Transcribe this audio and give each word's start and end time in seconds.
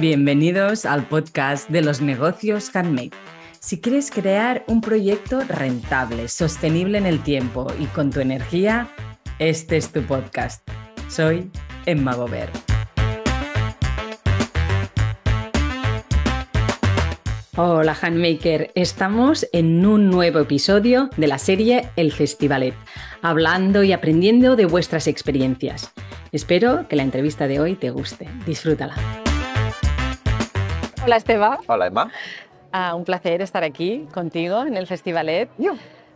Bienvenidos 0.00 0.86
al 0.86 1.06
podcast 1.06 1.68
de 1.68 1.82
los 1.82 2.00
negocios 2.00 2.74
handmade. 2.74 3.10
Si 3.58 3.82
quieres 3.82 4.10
crear 4.10 4.64
un 4.66 4.80
proyecto 4.80 5.40
rentable, 5.40 6.28
sostenible 6.28 6.96
en 6.96 7.04
el 7.04 7.22
tiempo 7.22 7.70
y 7.78 7.84
con 7.84 8.08
tu 8.08 8.20
energía, 8.20 8.88
este 9.38 9.76
es 9.76 9.92
tu 9.92 10.00
podcast. 10.00 10.66
Soy 11.10 11.50
Emma 11.84 12.14
Gober. 12.14 12.48
Hola 17.58 17.94
Handmaker, 18.00 18.70
estamos 18.74 19.46
en 19.52 19.84
un 19.84 20.08
nuevo 20.08 20.38
episodio 20.38 21.10
de 21.18 21.26
la 21.26 21.36
serie 21.36 21.90
El 21.96 22.10
Festivalet, 22.10 22.74
hablando 23.20 23.82
y 23.82 23.92
aprendiendo 23.92 24.56
de 24.56 24.64
vuestras 24.64 25.06
experiencias. 25.06 25.92
Espero 26.32 26.88
que 26.88 26.96
la 26.96 27.02
entrevista 27.02 27.46
de 27.48 27.60
hoy 27.60 27.74
te 27.74 27.90
guste. 27.90 28.30
Disfrútala. 28.46 28.94
Hola 31.02 31.16
Esteba. 31.16 31.58
Hola 31.66 31.86
Emma. 31.86 32.10
Ah, 32.72 32.94
un 32.94 33.04
placer 33.04 33.40
estar 33.40 33.64
aquí 33.64 34.06
contigo 34.12 34.62
en 34.62 34.76
el 34.76 34.86
Festivalet. 34.86 35.48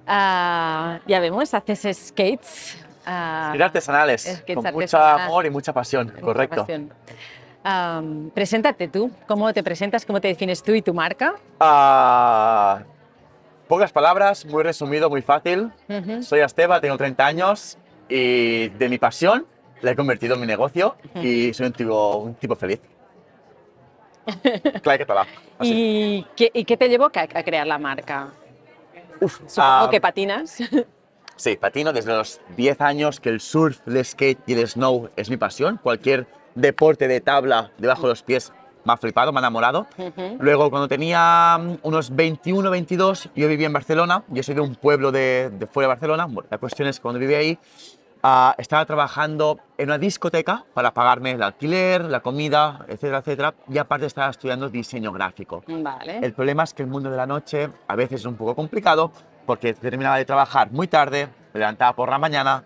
Ah, 0.07 1.01
ya 1.07 1.21
vemos, 1.21 1.55
haces 1.55 2.09
skates. 2.09 2.79
Uh, 3.07 3.63
artesanales, 3.63 4.43
con 4.47 4.73
mucho 4.73 4.99
amor 4.99 5.45
y 5.45 5.51
mucha 5.51 5.75
pasión, 5.75 6.11
correcto. 6.23 6.67
preséntate 8.33 8.89
tú, 8.89 9.11
¿cómo 9.27 9.53
te 9.53 9.63
presentas, 9.63 10.07
cómo 10.07 10.23
te 10.23 10.29
defines 10.29 10.63
tú 10.63 10.73
y 10.73 10.81
tu 10.81 10.95
marca? 10.95 11.35
pocas 13.69 13.93
palabras, 13.93 14.47
muy 14.47 14.63
resumido, 14.63 15.11
muy 15.11 15.23
fácil. 15.23 15.71
Soy 16.23 16.41
Esteba, 16.41 16.81
tengo 16.81 16.97
30 16.97 17.27
años 17.27 17.79
y 18.09 18.69
de 18.69 18.89
mi 18.89 18.99
pasión 18.99 19.47
la 19.83 19.91
he 19.91 19.97
convertido 19.97 20.35
en 20.35 20.41
mi 20.41 20.47
negocio 20.47 20.97
y 21.15 21.53
soy 21.53 21.67
un 21.67 21.73
tipo, 21.73 22.17
un 22.17 22.35
tipo 22.35 22.57
feliz. 22.57 22.81
Claro 24.83 24.99
que 24.99 25.07
tal. 25.07 25.27
¿Y 25.61 26.25
qué, 26.37 26.51
¿Y 26.53 26.65
qué, 26.65 26.77
te 26.77 26.89
llevó 26.89 27.07
a, 27.07 27.11
crear 27.11 27.67
la 27.67 27.79
marca? 27.79 28.29
Uf, 29.21 29.41
Supongo 29.47 29.91
que 29.91 30.01
patinas. 30.01 30.59
Sí, 31.37 31.57
patino 31.57 31.93
desde 31.93 32.13
los 32.13 32.41
10 32.57 32.81
años 32.81 33.19
que 33.19 33.29
el 33.29 33.41
surf, 33.41 33.81
el 33.89 34.05
skate 34.05 34.39
y 34.47 34.53
el 34.53 34.69
snow 34.69 35.11
es 35.17 35.31
mi 35.31 35.37
pasión. 35.37 35.81
Cualquier 35.83 36.29
deporte 36.55 37.09
de 37.09 37.21
tabla 37.21 37.73
debajo 37.77 38.03
de 38.03 38.09
los 38.11 38.23
pies 38.23 38.53
me 38.85 38.93
ha 38.93 38.97
flipado, 38.97 39.33
me 39.33 39.39
ha 39.39 39.41
enamorado. 39.41 39.87
Luego, 40.39 40.71
cuando 40.71 40.87
tenía 40.87 41.59
mm, 41.59 41.79
unos 41.83 42.15
21, 42.15 42.71
22, 42.71 43.31
yo 43.35 43.49
vivía 43.49 43.67
en 43.67 43.73
Barcelona. 43.73 44.23
Yo 44.29 44.43
soy 44.43 44.55
de 44.55 44.61
un 44.61 44.77
pueblo 44.77 45.11
de, 45.11 45.51
de 45.51 45.67
fuera 45.67 45.89
de 45.89 45.95
Barcelona. 45.95 46.29
la 46.51 46.59
cuestión 46.59 46.87
es 46.87 46.99
que 46.99 47.03
cuando 47.03 47.19
vivía 47.19 47.39
ahí, 47.39 47.59
Ah, 48.27 48.55
estaba 48.57 48.87
trabajando 48.87 49.61
en 49.77 49.91
una 49.91 49.99
discoteca 49.99 50.65
para 50.73 50.95
pagarme 50.95 51.33
el 51.33 51.43
alquiler, 51.43 52.07
la 52.07 52.21
comida, 52.21 52.87
etcétera, 52.89 53.19
etcétera, 53.19 53.55
y 53.69 53.77
aparte 53.77 54.07
estaba 54.07 54.31
estudiando 54.31 54.71
diseño 54.71 55.13
gráfico. 55.13 55.63
Vale. 55.69 56.21
El 56.23 56.33
problema 56.33 56.63
es 56.63 56.73
que 56.73 56.83
el 56.83 56.89
mundo 56.89 57.11
de 57.11 57.19
la 57.19 57.27
noche 57.27 57.69
a 57.87 57.95
veces 57.95 58.21
es 58.21 58.25
un 58.25 58.37
poco 58.37 58.55
complicado 58.55 59.13
porque 59.45 59.75
terminaba 59.75 60.17
de 60.17 60.25
trabajar 60.25 60.71
muy 60.73 60.89
tarde, 60.89 61.29
me 61.53 61.61
levantaba 61.61 61.95
por 61.95 62.09
la 62.09 62.19
mañana, 62.19 62.65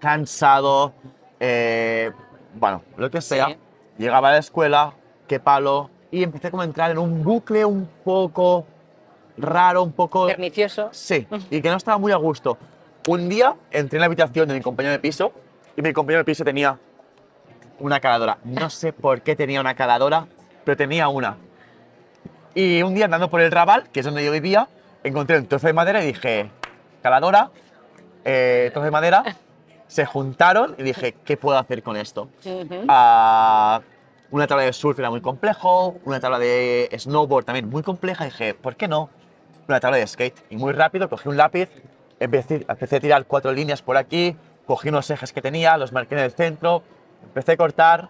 cansado, 0.00 0.92
eh, 1.38 2.10
bueno, 2.54 2.82
lo 2.96 3.08
que 3.08 3.20
sea. 3.20 3.56
Llegaba 3.98 4.30
a 4.30 4.32
la 4.32 4.38
escuela, 4.38 4.92
qué 5.28 5.38
palo, 5.38 5.88
y 6.10 6.24
empecé 6.24 6.50
como 6.50 6.62
a 6.62 6.64
entrar 6.64 6.90
en 6.90 6.98
un 6.98 7.22
bucle 7.22 7.64
un 7.64 7.88
poco 8.02 8.66
raro, 9.38 9.84
un 9.84 9.92
poco... 9.92 10.26
Pernicioso. 10.26 10.88
Sí, 10.90 11.28
y 11.48 11.62
que 11.62 11.70
no 11.70 11.76
estaba 11.76 11.96
muy 11.96 12.10
a 12.10 12.16
gusto. 12.16 12.58
Un 13.06 13.28
día 13.28 13.54
entré 13.70 13.98
en 13.98 14.00
la 14.00 14.06
habitación 14.06 14.48
de 14.48 14.54
mi 14.54 14.60
compañero 14.60 14.92
de 14.92 14.98
piso 14.98 15.32
y 15.76 15.82
mi 15.82 15.92
compañero 15.92 16.18
de 16.18 16.24
piso 16.24 16.44
tenía 16.44 16.76
una 17.78 18.00
caladora. 18.00 18.38
No 18.42 18.68
sé 18.68 18.92
por 18.92 19.22
qué 19.22 19.36
tenía 19.36 19.60
una 19.60 19.76
caladora, 19.76 20.26
pero 20.64 20.76
tenía 20.76 21.06
una. 21.06 21.36
Y 22.52 22.82
un 22.82 22.96
día 22.96 23.04
andando 23.04 23.30
por 23.30 23.40
el 23.40 23.52
Raval, 23.52 23.90
que 23.90 24.00
es 24.00 24.06
donde 24.06 24.24
yo 24.24 24.32
vivía, 24.32 24.68
encontré 25.04 25.38
un 25.38 25.46
trozo 25.46 25.68
de 25.68 25.72
madera 25.72 26.02
y 26.02 26.08
dije, 26.08 26.50
caladora, 27.00 27.52
eh, 28.24 28.70
trozo 28.72 28.86
de 28.86 28.90
madera, 28.90 29.36
se 29.86 30.04
juntaron 30.04 30.74
y 30.76 30.82
dije, 30.82 31.14
¿qué 31.24 31.36
puedo 31.36 31.56
hacer 31.58 31.84
con 31.84 31.96
esto? 31.96 32.28
Ah, 32.88 33.82
una 34.32 34.48
tabla 34.48 34.64
de 34.64 34.72
surf 34.72 34.98
era 34.98 35.10
muy 35.10 35.20
complejo, 35.20 35.94
una 36.04 36.18
tabla 36.18 36.40
de 36.40 36.88
snowboard 36.98 37.44
también 37.44 37.70
muy 37.70 37.84
compleja, 37.84 38.24
y 38.24 38.30
dije, 38.30 38.54
¿por 38.54 38.74
qué 38.74 38.88
no? 38.88 39.10
Una 39.68 39.78
tabla 39.78 39.98
de 39.98 40.06
skate. 40.08 40.44
Y 40.50 40.56
muy 40.56 40.72
rápido 40.72 41.08
cogí 41.08 41.28
un 41.28 41.36
lápiz, 41.36 41.70
empecé, 42.20 42.66
empecé 42.68 42.96
a 42.96 43.00
tirar 43.00 43.26
cuatro 43.26 43.52
líneas 43.52 43.82
por 43.82 43.96
aquí, 43.96 44.36
cogí 44.66 44.88
unos 44.88 45.10
ejes 45.10 45.32
que 45.32 45.42
tenía, 45.42 45.76
los 45.76 45.92
marqué 45.92 46.14
en 46.14 46.20
el 46.22 46.32
centro, 46.32 46.82
empecé 47.22 47.52
a 47.52 47.56
cortar, 47.56 48.08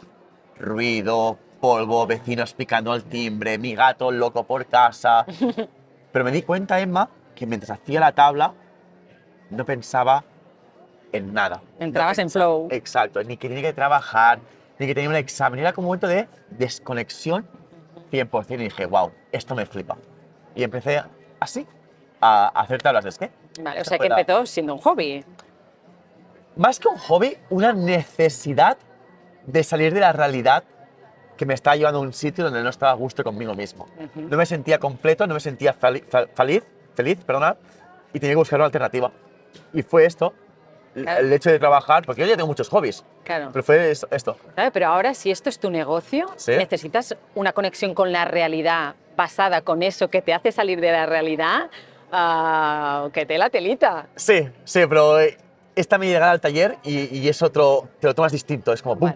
ruido, 0.58 1.38
polvo, 1.60 2.06
vecinos 2.06 2.54
picando 2.54 2.92
al 2.92 3.04
timbre, 3.04 3.58
mi 3.58 3.74
gato 3.74 4.10
loco 4.10 4.44
por 4.44 4.66
casa. 4.66 5.26
Pero 6.12 6.24
me 6.24 6.30
di 6.30 6.42
cuenta, 6.42 6.80
Emma, 6.80 7.10
que 7.34 7.46
mientras 7.46 7.78
hacía 7.78 8.00
la 8.00 8.12
tabla, 8.12 8.54
no 9.50 9.64
pensaba 9.64 10.24
en 11.12 11.32
nada. 11.32 11.62
Entrabas 11.78 12.18
en 12.18 12.30
flow. 12.30 12.68
Exacto, 12.70 13.22
ni 13.22 13.36
que 13.36 13.48
tenía 13.48 13.62
que 13.62 13.72
trabajar, 13.72 14.40
ni 14.78 14.86
que 14.86 14.94
tenía 14.94 15.10
un 15.10 15.16
examen. 15.16 15.60
Era 15.60 15.72
como 15.72 15.86
un 15.86 15.90
momento 15.90 16.08
de 16.08 16.28
desconexión 16.50 17.46
100%. 18.10 18.54
Y 18.54 18.56
dije, 18.56 18.86
wow, 18.86 19.12
esto 19.32 19.54
me 19.54 19.66
flipa. 19.66 19.96
Y 20.54 20.62
empecé 20.62 21.02
así 21.40 21.66
a 22.20 22.48
hacer 22.48 22.80
tablas 22.82 23.04
de 23.04 23.12
skate. 23.12 23.32
Vale, 23.60 23.80
o 23.80 23.84
sea 23.84 23.98
que 23.98 24.06
empezó 24.06 24.46
siendo 24.46 24.74
un 24.74 24.80
hobby. 24.80 25.24
Más 26.56 26.80
que 26.80 26.88
un 26.88 26.96
hobby, 26.98 27.36
una 27.50 27.72
necesidad 27.72 28.78
de 29.46 29.62
salir 29.62 29.92
de 29.94 30.00
la 30.00 30.12
realidad 30.12 30.64
que 31.36 31.46
me 31.46 31.54
estaba 31.54 31.76
llevando 31.76 31.98
a 31.98 32.02
un 32.02 32.12
sitio 32.12 32.44
donde 32.44 32.62
no 32.62 32.70
estaba 32.70 32.92
a 32.92 32.94
gusto 32.94 33.22
conmigo 33.22 33.54
mismo. 33.54 33.86
No 34.14 34.36
me 34.36 34.46
sentía 34.46 34.78
completo, 34.78 35.26
no 35.26 35.34
me 35.34 35.40
sentía 35.40 35.74
feliz, 35.74 36.04
feliz 36.94 37.18
perdona, 37.24 37.56
y 38.12 38.18
tenía 38.18 38.32
que 38.32 38.38
buscar 38.38 38.58
una 38.58 38.66
alternativa. 38.66 39.12
Y 39.72 39.82
fue 39.82 40.06
esto, 40.06 40.32
el 40.94 41.32
hecho 41.32 41.50
de 41.50 41.58
trabajar, 41.58 42.04
porque 42.06 42.22
yo 42.22 42.26
ya 42.26 42.36
tengo 42.36 42.46
muchos 42.46 42.68
hobbies, 42.70 43.04
claro. 43.22 43.50
pero 43.52 43.62
fue 43.62 43.90
esto. 43.90 44.36
Claro, 44.54 44.70
pero 44.72 44.86
ahora 44.86 45.12
si 45.12 45.30
esto 45.30 45.50
es 45.50 45.58
tu 45.58 45.70
negocio, 45.70 46.26
necesitas 46.46 47.16
una 47.34 47.52
conexión 47.52 47.94
con 47.94 48.12
la 48.12 48.24
realidad 48.24 48.94
basada 49.14 49.60
con 49.60 49.82
eso 49.82 50.08
que 50.08 50.22
te 50.22 50.32
hace 50.32 50.52
salir 50.52 50.80
de 50.80 50.92
la 50.92 51.06
realidad 51.06 51.70
Ah, 52.18 53.10
que 53.12 53.26
te 53.26 53.36
la 53.36 53.50
telita. 53.50 54.06
Sí, 54.16 54.48
sí, 54.64 54.80
pero 54.88 55.20
eh, 55.20 55.36
esta 55.74 55.98
me 55.98 56.06
llegada 56.06 56.32
al 56.32 56.40
taller 56.40 56.78
y, 56.82 57.28
es 57.28 57.42
otro, 57.42 57.90
te 58.00 58.06
lo 58.06 58.14
tomas 58.14 58.32
distinto, 58.32 58.72
es 58.72 58.80
como, 58.80 59.14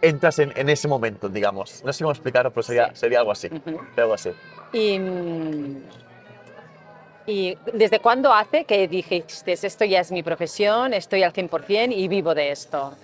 entras 0.00 0.38
en, 0.38 0.50
en, 0.56 0.70
ese 0.70 0.88
momento, 0.88 1.28
digamos. 1.28 1.84
No 1.84 1.92
sé 1.92 2.02
cómo 2.02 2.12
explicarlo, 2.12 2.50
pero 2.50 2.62
sería, 2.62 2.94
sería 2.94 3.18
algo 3.18 3.32
así. 3.32 3.50
algo 3.98 4.14
así. 4.14 4.30
Y, 4.72 4.98
¿Y 7.26 7.58
desde 7.74 8.00
cuándo 8.00 8.32
hace 8.32 8.64
que 8.64 8.88
dijiste, 8.88 9.52
esto 9.52 9.84
ya 9.84 10.00
es 10.00 10.10
mi 10.10 10.22
profesión, 10.22 10.94
estoy 10.94 11.24
al 11.24 11.34
100% 11.34 11.92
y 11.94 12.08
vivo 12.08 12.34
de 12.34 12.50
esto? 12.50 12.94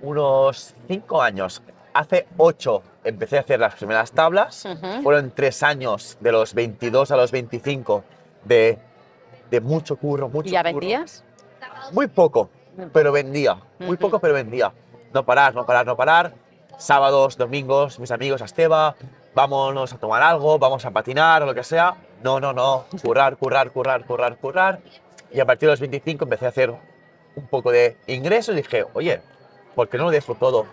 Unos 0.00 0.74
cinco 0.86 1.20
años. 1.20 1.60
Hace 1.94 2.26
ocho 2.38 2.82
empecé 3.04 3.36
a 3.36 3.40
hacer 3.40 3.60
las 3.60 3.74
primeras 3.74 4.12
tablas. 4.12 4.66
Fueron 5.02 5.30
tres 5.30 5.62
años, 5.62 6.16
de 6.20 6.32
los 6.32 6.54
22 6.54 7.10
a 7.10 7.16
los 7.16 7.30
25, 7.30 8.04
de, 8.44 8.78
de 9.50 9.60
mucho 9.60 9.96
curro, 9.96 10.28
mucho 10.28 10.48
¿Y 10.48 10.52
ya 10.52 10.62
vendías? 10.62 11.24
Muy 11.92 12.06
poco, 12.06 12.48
pero 12.92 13.12
vendía. 13.12 13.58
Muy 13.78 13.96
poco, 13.96 14.18
pero 14.18 14.34
vendía. 14.34 14.72
No 15.12 15.24
parar, 15.24 15.54
no 15.54 15.66
parar, 15.66 15.86
no 15.86 15.96
parar. 15.96 16.32
Sábados, 16.78 17.36
domingos, 17.36 17.98
mis 17.98 18.10
amigos 18.10 18.40
a 18.40 18.46
Esteba, 18.46 18.96
vámonos 19.34 19.92
a 19.92 19.98
tomar 19.98 20.22
algo, 20.22 20.58
vamos 20.58 20.84
a 20.86 20.90
patinar 20.90 21.42
o 21.42 21.46
lo 21.46 21.54
que 21.54 21.62
sea. 21.62 21.96
No, 22.22 22.40
no, 22.40 22.52
no. 22.52 22.86
Currar, 23.02 23.36
currar, 23.36 23.70
currar, 23.70 24.04
currar, 24.06 24.36
currar. 24.38 24.80
Y 25.30 25.40
a 25.40 25.44
partir 25.44 25.68
de 25.68 25.72
los 25.74 25.80
25 25.80 26.24
empecé 26.24 26.46
a 26.46 26.48
hacer 26.48 26.74
un 27.36 27.46
poco 27.48 27.70
de 27.70 27.98
ingresos 28.06 28.54
y 28.54 28.58
dije, 28.58 28.84
oye, 28.94 29.20
¿por 29.74 29.88
qué 29.88 29.98
no 29.98 30.04
lo 30.04 30.10
dejo 30.10 30.34
todo 30.34 30.66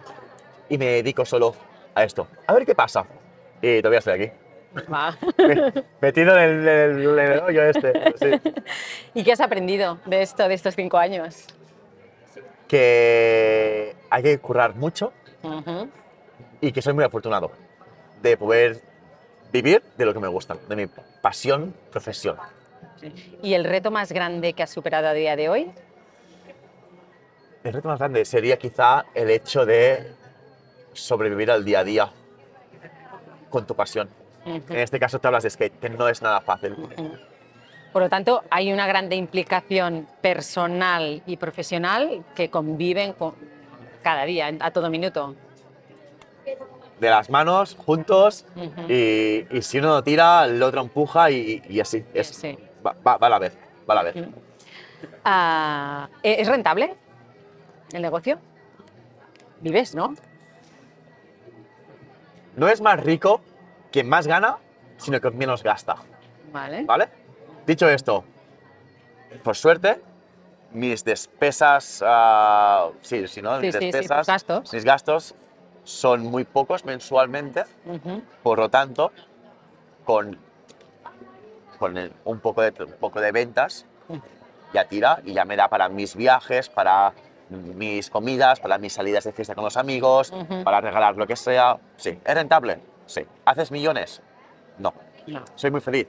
y 0.70 0.78
me 0.78 0.86
dedico 0.86 1.26
solo 1.26 1.56
a 1.96 2.04
esto. 2.04 2.28
A 2.48 2.54
ver 2.54 2.66
qué 2.66 2.76
pasa. 2.76 3.06
Y 3.62 3.82
todavía 3.82 4.00
estoy 4.00 4.14
aquí. 4.14 4.32
Metido 6.02 6.38
en 6.38 6.68
el, 6.68 7.42
hoyo 7.42 7.64
este. 7.64 7.94
¿Y 9.14 9.24
qué 9.24 9.32
has 9.34 9.42
aprendido 9.42 10.00
de 10.06 10.22
esto, 10.22 10.48
de 10.48 10.54
estos 10.54 10.76
cinco 10.76 10.98
años? 10.98 11.48
Que 12.68 13.96
hay 14.10 14.24
que 14.24 14.38
currar 14.38 14.76
mucho 14.76 15.12
y 16.62 16.72
que 16.72 16.82
soy 16.82 16.94
muy 16.94 17.04
afortunado 17.04 17.52
de 18.22 18.38
poder 18.38 18.82
vivir 19.52 19.82
de 19.98 20.06
lo 20.06 20.14
que 20.14 20.20
me 20.20 20.28
gusta, 20.28 20.56
de 20.68 20.76
mi 20.76 20.88
pasión, 21.22 21.74
profesión. 21.92 22.38
¿Y 23.42 23.54
el 23.54 23.64
reto 23.64 23.90
más 23.90 24.12
grande 24.12 24.54
que 24.54 24.62
has 24.62 24.70
superado 24.70 25.08
a 25.08 25.14
día 25.14 25.36
de 25.36 25.50
hoy? 25.50 25.72
El 27.64 27.74
reto 27.74 27.88
más 27.88 28.00
grande 28.00 28.24
sería 28.26 28.58
quizá 28.58 29.06
el 29.16 29.30
hecho 29.32 29.66
de 29.66 30.14
sobrevivir 30.94 31.52
al 31.52 31.64
día 31.66 31.80
a 31.80 31.84
día 31.84 32.12
con 33.50 33.66
tu 33.66 33.76
pasión. 33.76 34.10
En 34.46 34.64
este 34.80 35.00
caso 35.00 35.20
te 35.20 35.28
hablas 35.28 35.44
de 35.44 35.50
skate, 35.50 35.80
que 35.80 35.90
no 35.90 36.08
es 36.08 36.22
nada 36.22 36.42
fácil. 36.42 36.76
Por 37.94 38.02
lo 38.04 38.10
tanto, 38.10 38.44
hay 38.50 38.72
una 38.72 38.88
grande 38.88 39.16
implicación 39.16 40.08
personal 40.22 41.22
y 41.26 41.38
profesional 41.38 42.24
que 42.36 42.50
conviven 42.50 43.14
con 43.14 43.34
cada 44.04 44.24
día, 44.26 44.52
a 44.60 44.72
todo 44.72 44.90
minuto. 44.90 45.36
de 47.00 47.10
las 47.10 47.30
manos, 47.30 47.76
juntos, 47.76 48.46
y, 48.90 49.46
y 49.56 49.62
si 49.62 49.80
uno 49.80 50.04
tira, 50.04 50.44
el 50.46 50.62
otro 50.62 50.82
empuja 50.82 51.32
y, 51.32 51.62
y 51.70 51.80
así. 51.80 52.04
Es, 52.14 52.28
Sí. 52.28 52.58
va, 52.86 52.94
va- 53.08 53.18
va 53.18 53.28
a 53.28 53.30
la 53.30 53.40
vez, 53.40 53.58
va 53.90 53.94
a 53.94 53.96
la 53.96 54.04
vez. 54.04 54.16
Ah, 55.24 56.10
¿Es 56.22 56.48
rentable 56.48 56.96
el 57.94 58.02
negocio? 58.02 58.38
¿Vives, 59.62 59.96
no? 59.96 60.14
No 62.60 62.68
es 62.68 62.82
más 62.82 63.00
rico 63.00 63.40
quien 63.90 64.10
más 64.10 64.28
gana, 64.28 64.58
sino 64.98 65.22
que 65.22 65.32
menos 65.32 65.64
gasta. 65.64 65.96
Vale. 66.52 66.84
¿Vale? 66.84 67.08
Dicho 67.66 67.88
esto, 67.88 68.26
por 69.46 69.56
suerte, 69.56 70.02
mis 70.74 71.06
despesas, 71.06 72.04
ah, 72.06 72.90
sí, 73.02 73.26
sí, 73.30 73.42
¿no? 73.42 73.62
Mis 73.62 73.74
sí, 73.74 73.80
despesas, 73.80 74.28
gastos. 74.28 74.74
mis 74.74 74.84
gastos 74.84 75.36
son 75.86 76.24
muy 76.24 76.44
pocos 76.44 76.84
mensualmente, 76.84 77.64
por 78.44 78.60
lo 78.60 78.68
tanto, 78.70 79.14
con, 80.04 80.38
con 81.80 81.98
el- 81.98 82.12
un, 82.26 82.42
poco 82.42 82.62
de, 82.62 82.74
un 82.84 82.92
poco 83.00 83.22
de 83.22 83.32
ventas, 83.32 83.86
ya 84.74 84.84
tira 84.84 85.22
y 85.24 85.32
ya 85.34 85.46
me 85.46 85.56
da 85.56 85.70
para 85.70 85.88
mis 85.88 86.14
viajes, 86.14 86.68
para 86.68 87.14
mis 87.50 88.10
comidas, 88.10 88.60
para 88.60 88.78
mis 88.78 88.94
salidas 88.94 89.24
de 89.24 89.32
fiesta 89.32 89.56
con 89.56 89.64
los 89.64 89.78
amigos, 89.78 90.32
Ujú. 90.32 90.64
para 90.64 90.82
regalar 90.82 91.16
lo 91.18 91.26
que 91.28 91.36
sea. 91.36 91.78
Sí, 91.98 92.18
¿es 92.24 92.36
rentable? 92.36 92.80
Sí. 93.06 93.22
¿Haces 93.46 93.72
millones? 93.72 94.22
No. 94.78 94.94
No. 95.28 95.44
Soy 95.56 95.72
muy 95.72 95.82
feliz, 95.82 96.08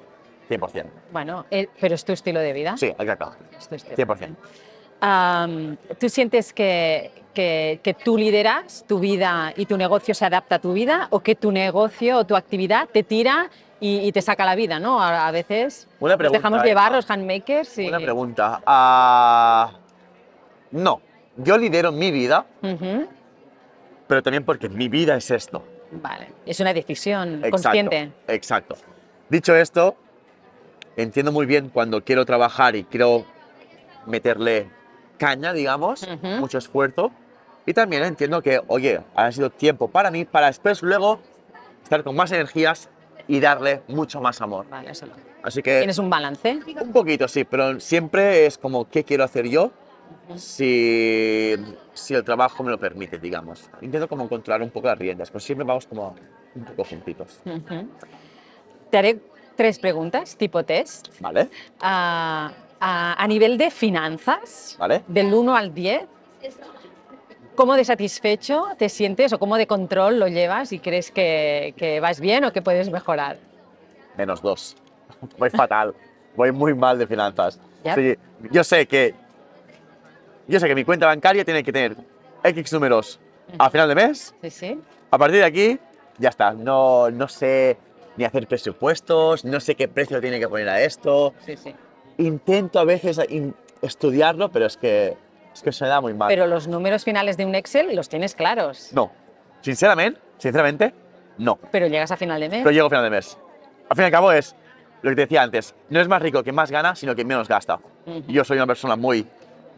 100%. 0.49 0.85
Bueno, 1.13 1.47
eh, 1.51 1.69
pero 1.81 1.95
es 1.95 2.05
tu 2.05 2.13
estilo 2.13 2.41
de 2.41 2.53
vida. 2.53 2.77
Sí, 2.77 2.87
exacto, 2.87 3.33
Es 3.59 3.69
tu 3.69 3.75
estilo. 3.75 3.97
100%. 3.97 4.37
Am, 5.03 5.77
¿Tú 5.99 6.09
sientes 6.11 6.53
que, 6.53 7.11
que- 7.33 7.81
que 7.83 7.95
tú 7.95 8.19
lideras 8.19 8.85
tu 8.87 8.99
vida 8.99 9.53
y 9.57 9.65
tu 9.65 9.79
negocio 9.79 10.15
se 10.15 10.27
adapta 10.27 10.57
a 10.57 10.59
tu 10.59 10.75
vida 10.75 11.07
o 11.11 11.21
que 11.21 11.35
tu 11.35 11.51
negocio 11.53 12.19
o 12.19 12.25
tu 12.27 12.37
actividad 12.37 12.87
te 12.93 13.03
tira 13.03 13.49
y, 13.81 14.01
y 14.07 14.13
te 14.13 14.21
saca 14.21 14.45
la 14.45 14.55
vida, 14.57 14.79
¿no? 14.79 15.01
A, 15.01 15.27
a 15.27 15.31
veces 15.31 15.89
Una 16.01 16.13
nos 16.13 16.19
pregunta, 16.19 16.39
dejamos 16.39 16.63
eh. 16.63 16.67
llevar 16.67 16.93
los 16.93 17.11
handmakers 17.11 17.79
y... 17.79 17.89
Una 17.89 17.99
pregunta. 17.99 18.61
ah, 18.67 19.73
no, 20.73 21.01
yo 21.37 21.57
lidero 21.59 21.93
mi 21.93 22.11
vida, 22.11 22.47
pero 24.07 24.23
también 24.23 24.45
porque 24.45 24.69
mi 24.69 24.89
vida 24.89 25.17
es 25.17 25.31
esto. 25.31 25.63
Vale, 25.93 26.29
es 26.47 26.61
una 26.61 26.73
decisión 26.73 27.45
Exacto, 27.45 27.51
consciente. 27.51 28.13
Exacto. 28.29 28.77
Dicho 29.29 29.55
esto, 29.55 29.97
entiendo 30.97 31.33
muy 31.33 31.47
bien 31.47 31.69
cuando 31.69 32.03
quiero 32.05 32.25
trabajar 32.25 32.77
y 32.77 32.85
quiero 32.85 33.25
meterle 34.07 34.69
caña, 35.19 35.53
digamos, 35.53 36.09
mucho 36.39 36.59
esfuerzo. 36.59 37.11
Y 37.67 37.75
también 37.75 38.03
entiendo 38.05 38.41
que, 38.43 38.61
oye, 38.69 39.01
ha 39.15 39.31
sido 39.31 39.51
tiempo 39.51 39.89
para 39.89 40.11
mí, 40.11 40.25
para 40.25 40.47
después 40.47 40.83
luego 40.83 41.21
estar 41.83 42.03
con 42.03 42.17
más 42.17 42.33
energías 42.33 42.89
y 43.29 43.39
darle 43.39 43.83
mucho 43.87 44.21
más 44.21 44.41
amor. 44.41 44.67
Vale, 44.69 44.91
eso 44.91 45.07
lo- 45.07 45.13
Así 45.43 45.63
que 45.63 45.79
¿Tienes 45.79 45.99
un 45.99 46.11
balance? 46.11 46.59
un 46.81 46.93
poquito, 46.93 47.27
sí, 47.29 47.45
pero 47.45 47.79
siempre 47.81 48.47
es 48.47 48.59
como, 48.59 48.89
¿qué 48.89 49.05
quiero 49.05 49.25
hacer 49.25 49.49
yo? 49.49 49.71
Si, 50.37 51.55
si 51.93 52.15
el 52.15 52.25
trabajo 52.25 52.63
me 52.63 52.71
lo 52.71 52.79
permite, 52.79 53.19
digamos. 53.19 53.69
Intento 53.81 54.09
como 54.09 54.29
controlar 54.29 54.63
un 54.63 54.71
poco 54.71 54.87
las 54.89 54.99
riendas, 54.99 55.31
pero 55.31 55.41
siempre 55.41 55.65
vamos 55.67 55.87
como 55.87 56.15
un 56.55 56.65
poco 56.65 56.85
juntitos, 56.85 57.41
Ujú. 57.45 57.89
Te 58.91 58.99
haré 58.99 59.21
tres 59.57 59.79
preguntas, 59.79 60.37
tipo 60.37 60.65
test. 60.65 61.09
¿vale? 61.21 61.49
a, 61.81 62.51
a- 62.81 63.23
a 63.23 63.27
nivel 63.29 63.57
de 63.59 63.71
finanzas, 63.71 64.77
¿Vale? 64.79 65.03
del 65.07 65.33
1 65.33 65.55
al 65.55 65.73
10, 65.75 66.07
¿cómo 67.55 67.75
de 67.75 67.85
satisfecho 67.85 68.67
te 68.79 68.89
sientes 68.89 69.33
o 69.33 69.39
cómo 69.39 69.57
de 69.57 69.67
control 69.67 70.19
lo 70.19 70.27
llevas 70.29 70.73
y 70.73 70.79
crees 70.79 71.11
que, 71.11 71.75
que 71.77 72.01
vas 72.01 72.19
bien 72.21 72.45
o 72.45 72.53
que 72.53 72.63
puedes 72.63 72.91
mejorar? 72.91 73.37
Menos 74.17 74.43
dos. 74.43 74.77
Voy 75.39 75.51
fatal. 75.51 75.95
Voy 76.37 76.53
muy 76.53 76.75
mal 76.75 76.99
de 76.99 77.07
finanzas. 77.07 77.61
Ya. 77.85 77.95
Sí, 77.95 78.15
yo 78.51 78.65
sé 78.65 78.87
que. 78.87 79.15
Yo 80.51 80.59
sé 80.59 80.67
que 80.67 80.75
mi 80.75 80.85
cuenta 80.85 81.07
bancaria 81.07 81.45
tiene 81.45 81.63
que 81.63 81.73
tener 81.73 81.97
X 82.43 82.73
números 82.73 83.21
a 83.59 83.71
final 83.71 83.89
de 83.89 83.95
mes. 83.95 84.35
Sí, 84.43 84.51
sí. 84.51 84.81
A 85.11 85.17
partir 85.19 85.39
de 85.39 85.45
aquí, 85.45 85.79
ya 86.19 86.29
está. 86.31 86.53
No, 86.53 87.09
no 87.11 87.29
sé 87.29 87.79
ni 88.17 88.25
hacer 88.25 88.47
presupuestos, 88.49 89.45
no 89.45 89.61
sé 89.61 89.77
qué 89.77 89.87
precio 89.89 90.21
tiene 90.21 90.41
que 90.41 90.49
poner 90.49 90.69
a 90.69 90.83
esto. 90.83 91.35
sí, 91.47 91.57
sí. 91.57 91.75
Intento 92.19 92.81
a 92.81 92.85
veces 92.85 93.19
in- 93.31 93.55
estudiarlo, 93.81 94.51
pero 94.51 94.67
es 94.67 94.77
que, 94.77 95.17
es 95.55 95.63
que 95.63 95.73
se 95.73 95.85
me 95.85 95.89
da 95.91 96.01
muy 96.01 96.13
mal. 96.15 96.29
Pero 96.29 96.47
los 96.47 96.67
números 96.69 97.05
finales 97.05 97.37
de 97.37 97.47
un 97.47 97.55
Excel 97.55 97.95
los 97.97 98.09
tienes 98.09 98.35
claros, 98.35 98.91
No. 98.93 99.11
Sinceramente, 99.63 100.21
sinceramente, 100.39 100.95
no. 101.39 101.59
pero 101.71 101.87
llegas 101.87 102.11
a 102.11 102.17
final 102.17 102.41
de 102.41 102.49
mes. 102.49 102.59
Pero 102.61 102.71
llego 102.73 102.87
a 102.87 102.91
final 102.91 103.05
de 103.05 103.11
mes. 103.11 103.39
Al 103.89 103.97
fin 103.97 104.03
y 104.03 104.07
al 104.07 104.11
cabo 104.13 104.33
es 104.33 104.57
lo 105.03 105.11
que 105.11 105.17
te 105.17 105.23
decía 105.23 105.43
antes. 105.43 105.75
No 105.91 106.01
es 106.01 106.09
más 106.09 106.21
rico 106.21 106.43
quien 106.43 106.55
más 106.57 106.71
gana, 106.71 106.95
sino 106.97 107.15
quien 107.15 107.27
menos 107.29 107.47
gasta. 107.49 107.79
Ujú. 108.07 108.23
Yo 108.29 108.43
soy 108.45 108.57
una 108.57 108.67
persona 108.67 108.97
muy... 108.97 109.27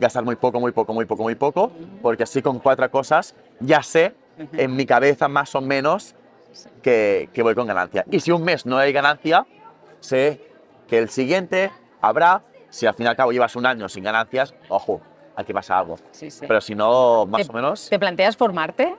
Gastar 0.03 0.25
muy 0.25 0.35
poco, 0.35 0.59
muy 0.59 0.73
poco, 0.73 0.93
muy 0.93 1.05
poco, 1.07 1.23
muy 1.23 1.37
poco, 1.37 1.71
porque 2.03 2.25
así 2.25 2.43
con 2.43 2.59
cuatro 2.59 2.91
cosas 2.91 3.37
ya 3.61 3.85
sé 3.85 4.13
en 4.55 4.75
mi 4.75 4.85
cabeza 4.85 5.29
más 5.29 5.55
o 5.55 5.61
menos 5.61 6.17
que, 6.83 7.31
que 7.33 7.41
voy 7.45 7.55
con 7.55 7.69
ganancia. 7.69 8.05
Y 8.11 8.19
si 8.19 8.33
un 8.33 8.43
mes 8.43 8.67
no 8.67 8.79
hay 8.79 8.93
ganancia, 8.93 9.47
sé 10.01 10.41
que 10.89 10.99
el 10.99 11.09
siguiente 11.09 11.71
habrá. 12.01 12.43
Si 12.69 12.85
al 12.85 12.95
fin 12.95 13.07
y 13.07 13.09
al 13.11 13.15
cabo 13.17 13.31
llevas 13.31 13.55
un 13.55 13.65
año 13.65 13.89
sin 13.89 14.03
ganancias, 14.03 14.55
ojo, 14.69 15.01
aquí 15.37 15.53
pasa 15.53 15.79
algo. 15.79 15.97
Sí, 16.11 16.33
sí. 16.33 16.47
Pero 16.49 16.61
si 16.61 16.75
no, 16.75 17.25
más 17.27 17.47
¿Te- 17.47 17.53
o 17.53 17.55
menos, 17.55 17.89
¿Te 17.89 17.99
planteas 18.01 18.37
formarte? 18.37 18.97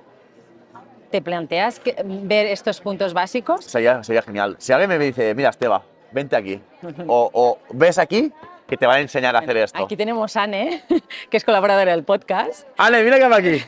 ¿Te 1.11 1.21
planteas 1.21 1.79
que- 1.81 1.95
ver 2.05 2.47
estos 2.47 2.79
puntos 2.79 3.13
básicos? 3.13 3.65
sería, 3.65 4.01
sería 4.05 4.21
genial. 4.21 4.55
Si 4.57 4.71
alguien 4.71 4.89
me 4.89 4.99
dice, 4.99 5.35
mira, 5.35 5.49
Esteba, 5.49 5.83
vente 6.13 6.37
aquí, 6.37 6.61
o, 7.07 7.29
o 7.33 7.57
ves 7.73 7.97
aquí, 7.97 8.31
que 8.73 8.77
te 8.77 8.87
van 8.87 8.97
a 8.97 9.01
enseñar 9.01 9.35
a 9.35 9.39
hacer 9.39 9.55
esto. 9.57 9.83
Aquí 9.83 9.95
tenemos 9.95 10.35
a 10.35 10.43
Anne, 10.43 10.81
que 11.29 11.37
es 11.37 11.43
colaboradora 11.45 11.91
del 11.91 12.03
podcast. 12.03 12.67
Ale, 12.75 13.03
mira 13.03 13.19
que 13.19 13.27
va 13.27 13.35
aquí. 13.35 13.61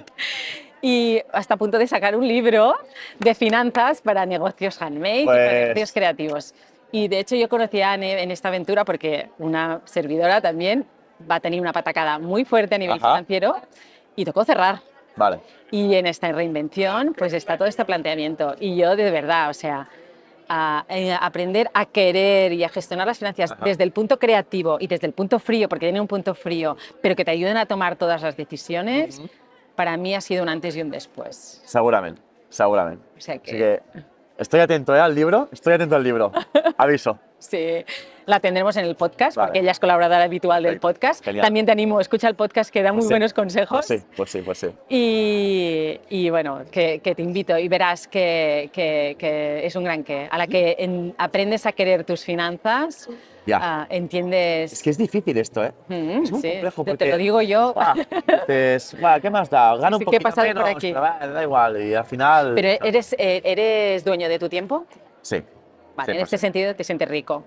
y 0.80 1.20
hasta 1.32 1.54
a 1.54 1.56
punto 1.58 1.78
de 1.78 1.86
sacar 1.86 2.16
un 2.16 2.26
libro 2.26 2.74
de 3.18 3.34
finanzas 3.34 4.00
para 4.00 4.24
negocios 4.24 4.80
handmade 4.80 5.20
y 5.22 5.26
para 5.26 5.38
Pues- 5.44 5.60
negocios 5.62 5.92
creativos. 5.92 6.54
Y 6.92 7.08
de 7.08 7.18
hecho 7.20 7.36
yo 7.36 7.48
conocí 7.50 7.82
a 7.82 7.92
Anne 7.92 8.22
en 8.22 8.30
esta 8.30 8.48
aventura 8.48 8.84
porque 8.86 9.28
una 9.38 9.80
servidora 9.84 10.40
también 10.40 10.86
va 11.30 11.34
a 11.36 11.40
tener 11.40 11.60
una 11.60 11.72
patacada 11.74 12.18
muy 12.18 12.44
fuerte 12.46 12.74
a 12.74 12.78
nivel 12.78 12.96
Ajá. 12.96 13.10
financiero 13.12 13.56
y 14.16 14.24
tocó 14.24 14.44
cerrar. 14.44 14.80
Vale. 15.16 15.40
Y 15.70 15.94
en 15.94 16.06
esta 16.06 16.32
reinvención 16.32 17.14
pues 17.16 17.34
está 17.34 17.58
todo 17.58 17.68
este 17.68 17.84
planteamiento. 17.84 18.56
Y 18.60 18.76
yo 18.76 18.96
de 18.96 19.10
verdad, 19.10 19.50
o 19.50 19.54
sea, 19.54 19.88
a, 20.48 20.84
eh, 20.88 21.16
aprender 21.20 21.70
a 21.74 21.86
querer 21.86 22.52
y 22.52 22.64
a 22.64 22.68
gestionar 22.68 23.06
las 23.06 23.18
finanzas 23.18 23.52
Ajá. 23.52 23.64
desde 23.64 23.84
el 23.84 23.92
punto 23.92 24.18
creativo 24.18 24.78
y 24.80 24.86
desde 24.86 25.06
el 25.06 25.12
punto 25.12 25.38
frío, 25.38 25.68
porque 25.68 25.86
tiene 25.86 26.00
un 26.00 26.08
punto 26.08 26.34
frío, 26.34 26.76
pero 27.00 27.16
que 27.16 27.24
te 27.24 27.30
ayuden 27.30 27.56
a 27.56 27.66
tomar 27.66 27.96
todas 27.96 28.22
las 28.22 28.36
decisiones, 28.36 29.20
para 29.74 29.96
mí 29.96 30.14
ha 30.14 30.20
sido 30.20 30.42
un 30.42 30.48
antes 30.48 30.76
y 30.76 30.82
un 30.82 30.90
después. 30.90 31.62
Seguramente, 31.64 32.20
seguramente. 32.48 33.04
O 33.16 33.20
sea 33.20 33.34
Así 33.34 33.56
que 33.56 33.82
estoy 34.38 34.60
atento 34.60 34.94
¿eh? 34.94 35.00
al 35.00 35.14
libro, 35.14 35.48
estoy 35.52 35.74
atento 35.74 35.96
al 35.96 36.04
libro. 36.04 36.32
Aviso. 36.76 37.18
Sí, 37.42 37.84
la 38.26 38.38
tendremos 38.40 38.76
en 38.76 38.84
el 38.84 38.94
podcast, 38.94 39.36
Vale. 39.36 39.48
porque 39.48 39.58
ella 39.60 39.72
es 39.72 39.80
colaboradora 39.80 40.22
habitual 40.24 40.62
del 40.62 40.78
podcast. 40.80 41.24
Genial. 41.24 41.44
También 41.44 41.66
te 41.66 41.72
animo, 41.72 42.00
escucha 42.00 42.28
el 42.28 42.34
podcast 42.36 42.70
que 42.72 42.82
da 42.82 42.92
muy 42.92 43.02
sí. 43.02 43.08
buenos 43.08 43.32
consejos. 43.34 43.84
Pues 43.86 44.00
sí, 44.00 44.06
pues 44.16 44.30
sí, 44.30 44.42
pues 44.42 44.58
sí. 44.58 44.68
Y, 44.88 46.00
y 46.08 46.30
bueno, 46.30 46.62
que, 46.70 47.00
que 47.00 47.14
te 47.14 47.22
invito 47.22 47.58
y 47.58 47.68
verás 47.68 48.06
que, 48.08 48.70
que- 48.72 49.16
que 49.18 49.66
es 49.66 49.74
un 49.76 49.84
gran 49.84 50.04
qué. 50.04 50.28
A 50.30 50.38
la 50.38 50.46
que 50.46 50.76
en- 50.78 51.14
aprendes 51.18 51.66
a 51.66 51.72
querer 51.72 52.04
tus 52.04 52.24
finanzas, 52.24 53.08
Ya. 53.46 53.58
ah, 53.60 53.86
entiendes... 53.90 54.72
Es 54.72 54.82
que 54.82 54.90
es 54.90 54.98
difícil 54.98 55.36
esto, 55.38 55.64
¿eh? 55.64 55.72
Mm, 55.88 56.22
es 56.22 56.30
muy 56.30 56.40
sí, 56.40 56.50
complejo 56.52 56.84
porque- 56.84 57.04
Te 57.04 57.10
lo 57.10 57.16
digo 57.18 57.42
yo, 57.42 57.74
dices, 58.46 58.96
"Buah, 59.00 59.18
¿qué 59.20 59.30
más 59.30 59.50
da? 59.50 59.76
Gano 59.76 59.98
Sí, 59.98 60.04
un 60.04 60.10
¿qué 60.10 60.18
poquito 60.18 60.22
pasa 60.22 60.42
por 60.42 60.54
menos, 60.54 60.68
aquí? 60.70 60.92
pero 60.92 61.32
da 61.32 61.42
igual. 61.42 61.82
Y 61.82 61.94
al 61.94 62.04
final... 62.04 62.52
pero 62.54 62.68
eres, 62.86 63.14
eh, 63.18 63.40
eres 63.44 64.04
dueño 64.04 64.28
de 64.28 64.38
tu 64.38 64.48
tiempo. 64.48 64.86
Sí. 65.22 65.42
Vale, 65.96 66.12
en 66.12 66.18
100%. 66.18 66.22
este 66.24 66.38
sentido 66.38 66.74
te 66.74 66.84
sientes 66.84 67.08
rico. 67.08 67.44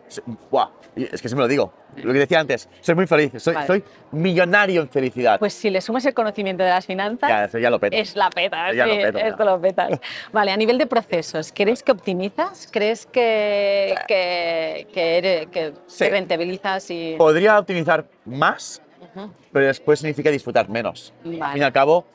Buah, 0.52 0.70
es 0.96 1.22
que 1.22 1.30
se 1.30 1.36
me 1.36 1.42
lo 1.42 1.48
digo. 1.48 1.74
Lo 1.98 2.14
que 2.14 2.20
decía 2.20 2.40
antes, 2.42 2.70
soy 2.82 2.94
muy 2.94 3.08
feliz, 3.08 3.32
soy, 3.42 3.54
Vale. 3.56 3.68
soy 3.68 3.84
millonario 4.12 4.82
en 4.82 4.90
felicidad. 4.90 5.40
Pues 5.40 5.54
si 5.54 5.70
le 5.70 5.82
sumas 5.82 6.06
el 6.06 6.14
conocimiento 6.14 6.64
de 6.64 6.70
las 6.70 6.86
finanzas, 6.86 7.30
ya, 7.30 7.46
eso 7.46 7.58
ya 7.58 7.70
lo 7.70 7.80
peto. 7.80 7.96
es 7.98 8.16
la 8.16 8.30
peta, 8.30 8.74
Ya 8.74 8.84
sí, 8.86 8.90
lo 8.92 8.96
peto, 9.02 9.18
ya. 9.20 9.28
esto 9.28 9.46
lo 9.46 9.60
petas. 9.62 10.00
Vale, 10.32 10.52
a 10.52 10.58
nivel 10.58 10.78
de 10.78 10.86
procesos, 10.88 11.52
¿crees 11.56 11.82
que 11.84 11.92
optimizas? 11.94 12.68
¿Crees 12.72 13.06
que, 13.06 13.96
que, 14.08 14.88
que, 14.94 15.48
que 15.52 15.74
Sí. 15.88 16.08
rentabilizas 16.10 16.90
y...? 16.92 17.16
Podría 17.18 17.58
optimizar 17.58 18.06
más, 18.26 18.82
Ujú. 19.16 19.32
pero 19.52 19.68
después 19.68 20.00
significa 20.00 20.30
disfrutar 20.30 20.70
menos. 20.70 21.14
Al 21.24 21.38
Vale. 21.38 21.54
fin 21.54 21.62
y 21.62 21.66
al 21.66 21.74
cabo, 21.74 22.06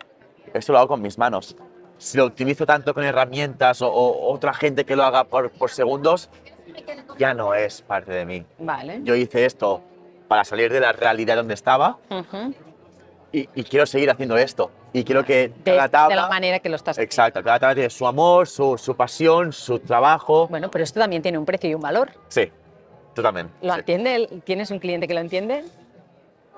esto 0.52 0.72
lo 0.72 0.78
hago 0.78 0.88
con 0.88 1.02
mis 1.02 1.16
manos. 1.18 1.56
Si 2.00 2.16
lo 2.16 2.24
optimizo 2.24 2.64
tanto 2.64 2.94
con 2.94 3.04
herramientas 3.04 3.82
o, 3.82 3.88
o 3.92 4.32
otra 4.32 4.54
gente 4.54 4.86
que 4.86 4.96
lo 4.96 5.04
haga 5.04 5.24
por, 5.24 5.50
por 5.50 5.70
segundos, 5.70 6.30
ya 7.18 7.34
no 7.34 7.52
es 7.54 7.82
parte 7.82 8.10
de 8.10 8.24
mí. 8.24 8.42
Vale. 8.58 9.00
Yo 9.04 9.14
hice 9.14 9.44
esto 9.44 9.82
para 10.26 10.44
salir 10.44 10.72
de 10.72 10.80
la 10.80 10.92
realidad 10.92 11.36
donde 11.36 11.52
estaba 11.52 11.98
Ujú. 12.08 12.54
y, 13.32 13.48
y 13.54 13.64
quiero 13.64 13.84
seguir 13.84 14.10
haciendo 14.10 14.38
esto. 14.38 14.70
Y 14.94 15.04
quiero 15.04 15.24
que 15.26 15.52
De, 15.62 15.76
cada 15.76 15.88
tabla... 15.90 16.16
de 16.16 16.22
la 16.22 16.28
manera 16.28 16.58
que 16.60 16.70
lo 16.70 16.76
estás 16.76 16.96
Exacto, 16.96 17.42
cada 17.44 17.58
tabla 17.58 17.74
tiene 17.74 17.90
su 17.90 18.06
amor, 18.06 18.48
su, 18.48 18.78
su 18.78 18.96
pasión, 18.96 19.52
su 19.52 19.78
trabajo. 19.80 20.48
Bueno, 20.48 20.70
pero 20.70 20.82
esto 20.84 20.98
también 21.00 21.20
tiene 21.20 21.36
un 21.36 21.44
precio 21.44 21.68
y 21.68 21.74
un 21.74 21.82
valor. 21.82 22.12
Sí, 22.28 22.50
totalmente. 23.14 23.52
¿Lo 23.60 23.74
sí. 23.74 23.78
entiende? 23.80 24.40
¿Tienes 24.44 24.70
un 24.70 24.78
cliente 24.78 25.06
que 25.06 25.12
lo 25.12 25.20
entiende? 25.20 25.64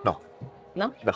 No, 0.05 0.21
¿No? 0.77 0.95
no, 1.03 1.13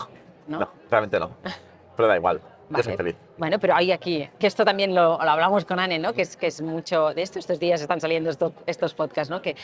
¿No? 0.48 0.58
no, 0.58 0.68
realmente 0.90 1.20
no. 1.20 1.30
Pero 1.96 2.08
da 2.08 2.16
igual, 2.16 2.40
yo 2.70 2.76
soy 2.76 2.84
Vale. 2.84 2.96
feliz. 2.96 3.16
Bueno, 3.38 3.58
pero 3.58 3.74
hay 3.76 3.92
aquí, 3.92 4.28
que 4.38 4.46
esto 4.46 4.64
también 4.64 4.94
lo, 4.94 5.18
lo 5.22 5.30
hablamos 5.30 5.64
con 5.64 5.78
Anne, 5.78 5.98
¿no? 5.98 6.12
Que 6.12 6.22
es, 6.22 6.36
que 6.36 6.46
es 6.48 6.60
mucho 6.62 7.14
de 7.14 7.22
esto, 7.22 7.38
estos 7.38 7.58
días 7.58 7.80
están 7.80 8.00
saliendo 8.00 8.30
esto- 8.30 8.52
estos 8.66 8.94
podcasts, 8.94 9.30
¿no? 9.30 9.40
Que, 9.42 9.54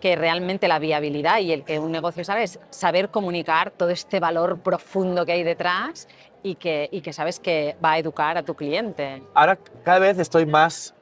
que 0.00 0.16
realmente 0.16 0.66
la 0.68 0.78
viabilidad 0.78 1.38
y 1.40 1.52
el 1.52 1.64
que 1.64 1.78
un 1.78 1.92
negocio 1.92 2.24
sabe 2.24 2.42
es 2.44 2.58
saber 2.70 3.10
comunicar 3.10 3.70
todo 3.70 3.90
este 3.90 4.20
valor 4.20 4.58
profundo 4.60 5.24
que 5.26 5.32
hay 5.32 5.42
detrás 5.42 6.08
y 6.42 6.54
que, 6.54 6.88
y 6.90 7.00
que 7.02 7.12
sabes 7.12 7.38
que 7.38 7.76
va 7.84 7.92
a 7.92 7.98
educar 7.98 8.36
a 8.38 8.42
tu 8.42 8.54
cliente. 8.54 9.22
Ahora 9.34 9.58
cada 9.84 9.98
vez 9.98 10.18
estoy 10.18 10.46
más 10.46 10.94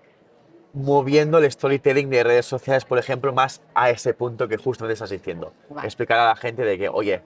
moviendo 0.75 1.39
el 1.39 1.51
storytelling 1.51 2.11
de 2.11 2.23
redes 2.25 2.47
sociales, 2.47 2.85
por 2.85 2.99
ejemplo, 2.99 3.33
más 3.33 3.63
a 3.75 3.91
ese 3.91 4.15
punto 4.15 4.49
que 4.49 4.57
justamente 4.57 4.93
estás 4.95 5.11
diciendo. 5.11 5.53
Vale. 5.71 5.87
Explicar 5.87 6.19
a 6.19 6.27
la 6.27 6.37
gente 6.37 6.65
de 6.65 6.79
que, 6.79 6.89
oye, 6.89 7.23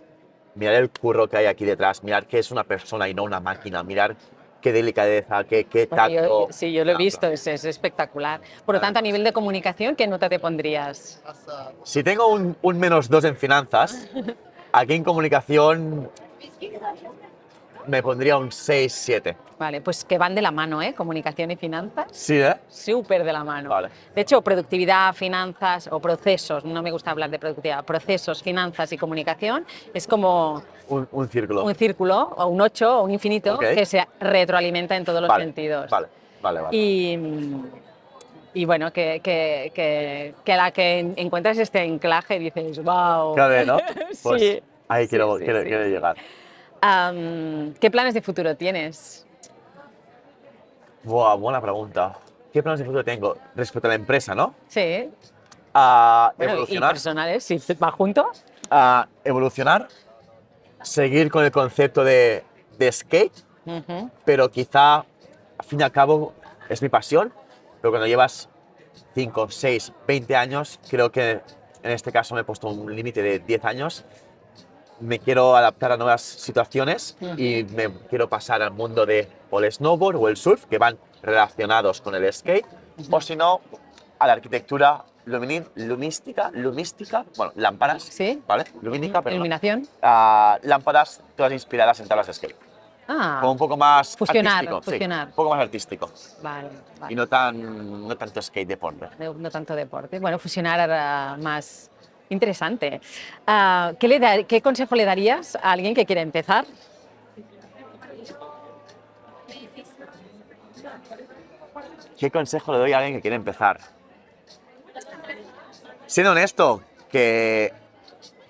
mirar 0.55 0.75
el 0.75 0.91
curro 0.91 1.29
que 1.29 1.37
hay 1.39 1.47
aquí 1.47 1.65
detrás, 1.65 2.03
mirar 2.03 2.27
que 2.27 2.39
es 2.39 2.51
una 2.51 2.65
persona 2.65 3.09
y 3.09 3.15
no 3.15 3.25
una 3.25 3.41
máquina, 3.41 3.83
mirar 3.83 4.17
qué 4.61 4.73
delicadeza, 4.73 5.45
qué, 5.45 5.65
qué 5.65 5.87
Bueno, 5.87 6.05
tacto. 6.05 6.47
yo- 6.47 6.53
sí, 6.53 6.73
yo 6.73 6.85
lo 6.85 6.93
he 6.93 6.97
visto, 6.97 7.27
es, 7.27 7.47
es 7.47 7.65
espectacular. 7.65 8.41
Por 8.65 8.77
lo 8.77 8.81
tanto, 8.81 8.99
a 8.99 9.03
nivel 9.03 9.25
de 9.25 9.33
comunicación, 9.33 9.97
¿qué 9.97 10.07
nota 10.07 10.29
te 10.29 10.39
pondrías? 10.39 11.23
Si 11.83 12.03
tengo 12.05 12.29
un, 12.29 12.57
un 12.63 12.79
menos 12.79 13.09
dos 13.09 13.25
en 13.25 13.37
finanzas, 13.37 14.09
aquí 14.73 14.95
en 14.95 15.05
comunicación 15.05 16.09
me 17.87 18.03
pondría 18.03 18.37
un 18.39 18.51
6, 18.53 18.93
7. 18.93 19.37
Vale, 19.59 19.81
pues 19.81 20.05
que 20.05 20.19
van 20.19 20.35
de 20.35 20.43
la 20.43 20.51
mano, 20.51 20.83
¿eh? 20.83 20.93
Comunicación 20.93 21.51
y 21.53 21.57
finanzas. 21.57 22.07
Sí, 22.11 22.37
¿eh? 22.41 22.55
Súper 22.69 23.23
de 23.25 23.33
la 23.33 23.45
mano. 23.45 23.71
Vale. 23.71 23.89
De 24.15 24.21
hecho, 24.23 24.43
productividad, 24.43 25.15
finanzas 25.15 25.89
o 25.93 26.01
procesos, 26.01 26.65
no 26.65 26.83
me 26.83 26.91
gusta 26.91 27.13
hablar 27.13 27.31
de 27.31 27.39
productividad, 27.39 27.85
procesos, 27.85 28.43
finanzas 28.43 28.93
y 28.93 28.99
comunicación 28.99 29.65
es 29.95 30.07
como 30.09 30.63
Un, 30.89 31.07
un 31.13 31.29
círculo. 31.29 31.65
un 31.65 31.75
círculo 31.77 32.35
o 32.37 32.47
un 32.47 32.61
8 32.61 32.99
o 33.01 33.03
un 33.05 33.13
infinito 33.13 33.57
que 33.59 33.87
se 33.87 34.05
retroalimenta 34.21 34.97
en 34.97 35.05
todos 35.05 35.21
los 35.21 35.29
vale, 35.29 35.45
sentidos. 35.45 35.91
Vale, 35.91 36.09
vale, 36.43 36.61
vale. 36.61 36.77
Y, 36.77 37.19
y 38.55 38.65
bueno, 38.65 38.93
que, 38.93 39.21
que, 39.23 39.71
que, 39.75 40.35
que 40.45 40.53
a 40.53 40.57
la 40.57 40.71
que 40.73 40.99
en- 40.99 41.15
encuentras 41.17 41.57
este 41.59 41.81
anclaje 41.81 42.39
dices, 42.39 42.83
wow. 42.83 43.35
Claro, 43.35 43.65
¿no? 43.65 43.79
Pues 44.23 44.43
Sí, 44.43 44.63
ahí 44.89 45.07
quiero, 45.09 45.39
sí, 45.39 45.45
quiero, 45.45 45.63
sí. 45.63 45.69
quiero 45.69 45.85
llegar. 45.87 46.17
¿Qué 46.83 47.91
planes 47.93 48.13
de 48.15 48.23
futuro 48.23 48.57
tienes? 48.57 49.25
Buah, 51.05 51.35
buena 51.37 51.61
pregunta. 51.61 52.19
¿Qué 52.53 52.61
planes 52.63 52.81
de 52.81 52.85
futuro 52.87 53.05
tengo? 53.05 53.37
Respecto 53.55 53.87
a 53.87 53.91
la 53.91 53.95
empresa, 53.95 54.35
¿no? 54.35 54.55
Sí, 54.67 55.09
A 55.75 56.33
bueno, 56.37 56.53
y 56.53 56.55
evolucionar. 56.57 56.91
personales, 56.93 57.45
si 57.45 57.57
va 57.81 57.91
juntos. 57.93 58.45
A 58.69 59.07
evolucionar. 59.25 59.87
Seguir 60.83 61.31
con 61.31 61.45
el 61.45 61.53
concepto 61.53 62.03
de, 62.03 62.43
de 62.79 62.91
skate, 62.91 63.45
Ujú. 63.65 64.11
pero 64.25 64.51
quizá, 64.51 64.97
al 64.97 65.65
fin 65.67 65.79
y 65.81 65.83
al 65.85 65.93
cabo, 65.93 66.35
es 66.69 66.83
mi 66.83 66.89
pasión. 66.89 67.33
Pero 67.81 67.93
cuando 67.93 68.09
llevas 68.09 68.49
5, 69.15 69.51
6, 69.51 69.93
20 70.09 70.35
años, 70.35 70.81
creo 70.91 71.13
que 71.13 71.41
en 71.85 71.91
este 71.93 72.11
caso 72.11 72.35
me 72.35 72.41
he 72.41 72.45
puesto 72.45 72.69
un 72.69 72.95
límite 72.95 73.23
de 73.23 73.39
10 73.39 73.65
años. 73.65 74.05
Me 75.03 75.19
quiero 75.19 75.57
adaptar 75.57 75.91
a 75.93 75.97
nuevas 75.97 76.23
situaciones 76.23 77.17
y 77.37 77.65
me 77.75 77.91
quiero 78.09 78.29
pasar 78.29 78.63
al 78.63 78.71
mundo 78.71 79.05
de 79.05 79.29
o 79.51 79.59
el 79.61 79.71
snowboard 79.73 80.17
o 80.17 80.29
el 80.29 80.37
surf, 80.37 80.65
que 80.67 80.79
van 80.79 80.97
relacionados 81.23 82.01
con 82.01 82.15
el 82.15 82.33
skate, 82.33 82.65
o 83.11 83.21
si 83.21 83.35
no, 83.37 83.61
a 84.19 84.27
la 84.29 84.35
arquitectura 84.35 85.05
lumini- 85.27 85.67
lumística, 85.75 86.51
lumística, 86.53 87.25
bueno, 87.37 87.53
lámparas, 87.57 88.05
Sí. 88.05 88.43
¿vale? 88.47 88.65
Lumínica, 88.81 89.21
pero 89.23 89.33
no. 89.35 89.37
Iluminación. 89.37 89.89
Ah, 90.01 90.59
lámparas 90.63 91.21
todas 91.37 91.53
inspiradas 91.53 91.99
en 92.01 92.07
tablas 92.09 92.29
de 92.29 92.35
skate. 92.35 92.57
Ah, 93.09 93.39
Como 93.41 93.53
un 93.53 93.59
poco 93.59 93.77
más 93.77 94.17
Fusionar, 94.17 94.53
artístico. 94.59 94.83
sí, 94.83 94.91
fusionar. 94.93 95.27
un 95.29 95.33
poco 95.35 95.51
más 95.51 95.61
artístico. 95.61 96.11
vale, 96.43 96.69
vale. 97.01 97.13
Y 97.13 97.17
no, 97.17 97.27
tan, 97.27 98.07
no 98.09 98.17
tanto 98.17 98.41
skate 98.41 98.69
deporte. 98.69 99.09
no, 99.19 99.35
no 99.35 99.51
tanto 99.51 99.75
deporte. 99.75 100.21
Bueno, 100.21 100.39
fusionar 100.39 101.39
más 101.41 101.91
interesante. 102.33 103.01
Ah, 103.47 103.93
¿qué, 103.99 104.09
le 104.09 104.19
da- 104.19 104.43
¿Qué 104.45 104.61
consejo 104.63 104.95
le 104.95 105.05
darías 105.05 105.57
a 105.57 105.73
alguien 105.73 105.95
que 105.95 106.05
quiere 106.07 106.21
empezar? 106.23 106.65
¿Qué 112.19 112.31
consejo 112.31 112.73
le 112.73 112.79
doy 112.79 112.93
a 112.93 112.99
alguien 112.99 113.15
que 113.17 113.21
quiere 113.21 113.37
empezar? 113.37 113.81
Siendo 116.07 116.33
honesto, 116.33 116.83
que, 117.11 117.73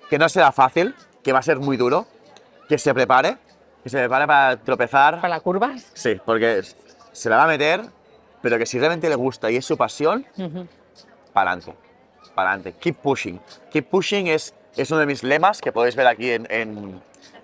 que 0.09 0.17
no 0.19 0.27
será 0.29 0.51
fácil, 0.51 0.93
que 1.23 1.31
va 1.31 1.39
a 1.39 1.43
ser 1.43 1.57
muy 1.59 1.77
duro, 1.77 2.05
que 2.67 2.77
se 2.77 2.93
prepare, 2.93 3.37
que 3.83 3.89
se 3.89 3.97
prepare 3.97 4.27
para 4.27 4.57
tropezar. 4.57 5.21
¿Para 5.21 5.39
curvas? 5.39 5.89
Sí, 5.93 6.19
porque 6.25 6.61
se 7.13 7.29
la 7.29 7.37
va 7.37 7.43
a 7.45 7.47
meter, 7.47 7.81
pero 8.41 8.57
que 8.57 8.65
si 8.65 8.77
realmente 8.79 9.09
le 9.09 9.15
gusta 9.15 9.49
y 9.49 9.55
es 9.55 9.65
su 9.65 9.77
pasión, 9.77 10.25
para 11.31 11.51
adelante. 11.51 11.73
Para 12.35 12.51
adelante. 12.51 12.79
Keep 12.79 12.97
pushing. 12.97 13.39
Keep 13.71 13.89
pushing 13.89 14.27
es, 14.27 14.53
es 14.75 14.89
uno 14.91 14.99
de 14.99 15.05
mis 15.05 15.23
lemas 15.23 15.61
que 15.61 15.71
podéis 15.71 15.95
ver 15.95 16.07
aquí 16.07 16.31
en, 16.31 16.47
en, 16.49 17.01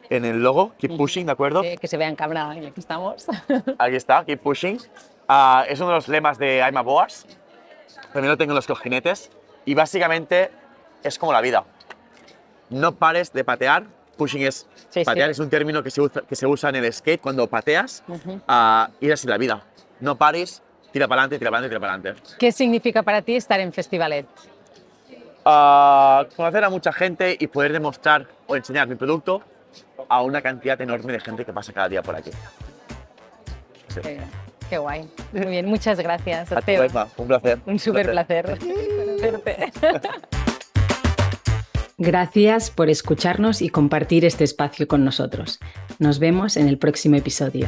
en 0.10 0.25
el 0.25 0.41
logo. 0.41 0.74
Keep 0.77 0.98
pushing, 0.98 1.25
¿de 1.25 1.31
acuerdo? 1.31 1.63
Eh, 1.63 1.77
que 1.77 1.88
se 1.88 1.98
vea 1.98 2.08
en 2.08 2.15
cámara, 2.15 2.50
aquí 2.51 2.72
estamos. 2.79 3.25
Aquí 3.77 3.96
está, 3.96 4.25
keep 4.25 4.39
pushing. 4.39 4.79
Ah, 5.27 5.63
es 5.67 5.79
uno 5.79 5.89
de 5.89 5.96
los 5.96 6.08
lemas 6.08 6.38
de 6.39 6.58
I'm 6.58 6.77
a 6.77 6.81
Boas. 6.81 7.25
También 8.13 8.31
lo 8.31 8.38
tengo 8.38 8.51
en 8.51 8.55
los 8.55 8.65
cojinetes. 8.65 9.29
Y 9.65 9.75
básicamente 9.75 10.50
es 11.03 11.19
como 11.19 11.31
la 11.31 11.41
vida. 11.41 11.63
No 12.69 12.96
pares 12.96 13.31
de 13.31 13.43
patear. 13.43 13.84
Pushing 14.17 14.41
es. 14.41 14.67
Sí, 14.89 15.03
patear 15.03 15.27
sí. 15.27 15.31
es 15.31 15.39
un 15.39 15.50
término 15.50 15.84
que 15.84 15.91
se, 15.91 16.01
usa, 16.01 16.24
que 16.27 16.36
se 16.36 16.48
usa 16.48 16.69
en 16.69 16.77
el 16.77 16.91
skate 16.91 17.22
cuando 17.22 17.46
pateas. 17.48 18.03
Ah, 18.48 18.89
y 19.00 19.08
es 19.08 19.13
así 19.13 19.27
la 19.27 19.38
vida. 19.38 19.63
No 20.00 20.17
pares, 20.17 20.63
tira 20.91 21.08
para 21.08 21.22
adelante, 21.22 21.38
tira 21.38 21.51
para 21.51 21.60
adelante, 21.60 21.69
tira 21.69 21.79
para 21.79 21.93
adelante. 21.93 22.38
¿Qué 22.39 22.51
significa 22.51 23.03
para 23.03 23.22
ti 23.22 23.36
estar 23.36 23.60
en 23.60 23.72
Festivalet? 23.72 24.25
Ah, 25.46 26.25
conocer 26.36 26.63
a 26.63 26.69
mucha 26.69 26.91
gente 26.91 27.38
y 27.39 27.48
poder 27.48 27.74
demostrar 27.74 28.27
o 28.48 28.55
enseñar 28.55 28.88
mi 28.88 28.96
producto 28.96 29.41
a 30.08 30.22
una 30.22 30.41
cantidad 30.41 30.79
enorme 30.81 31.13
de 31.13 31.19
gente 31.19 31.46
que 31.46 31.53
pasa 31.53 31.74
cada 31.74 31.89
día 31.89 32.01
por 32.01 32.15
aquí. 32.15 32.31
Sí. 33.89 34.01
Qué, 34.01 34.19
qué 34.69 34.77
guay. 34.77 35.10
Muy 35.31 35.48
bien, 35.48 35.65
muchas 35.65 36.00
gracias. 36.00 36.51
A 36.51 36.62
ti, 36.62 36.74
un 37.17 37.27
placer. 37.27 37.60
Un 37.65 37.79
súper 37.79 38.12
placer. 38.12 38.58
Gracias 42.01 42.72
por 42.72 42.89
escucharnos 42.89 43.62
y 43.62 43.67
compartir 43.67 44.24
este 44.24 44.46
espacio 44.46 44.88
con 44.88 45.03
nosotros. 45.03 45.60
Nos 46.00 46.19
vemos 46.19 46.55
en 46.55 46.69
el 46.69 46.77
próximo 46.77 47.17
episodio. 47.17 47.67